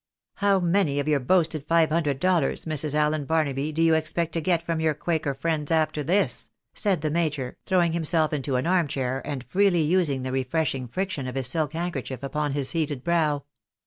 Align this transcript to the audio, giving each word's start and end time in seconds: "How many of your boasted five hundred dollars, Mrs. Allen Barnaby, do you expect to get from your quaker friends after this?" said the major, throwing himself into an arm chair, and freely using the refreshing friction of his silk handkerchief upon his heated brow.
"How 0.37 0.59
many 0.59 0.99
of 0.99 1.07
your 1.07 1.19
boasted 1.19 1.67
five 1.67 1.91
hundred 1.91 2.19
dollars, 2.19 2.65
Mrs. 2.65 2.95
Allen 2.95 3.25
Barnaby, 3.25 3.71
do 3.71 3.83
you 3.83 3.93
expect 3.93 4.31
to 4.31 4.41
get 4.41 4.63
from 4.63 4.79
your 4.79 4.95
quaker 4.95 5.35
friends 5.35 5.69
after 5.69 6.01
this?" 6.01 6.49
said 6.73 7.01
the 7.01 7.11
major, 7.11 7.57
throwing 7.67 7.91
himself 7.93 8.33
into 8.33 8.55
an 8.55 8.65
arm 8.65 8.87
chair, 8.87 9.21
and 9.23 9.43
freely 9.43 9.81
using 9.83 10.23
the 10.23 10.31
refreshing 10.31 10.87
friction 10.87 11.27
of 11.27 11.35
his 11.35 11.45
silk 11.45 11.73
handkerchief 11.73 12.23
upon 12.23 12.53
his 12.53 12.71
heated 12.71 13.03
brow. 13.03 13.43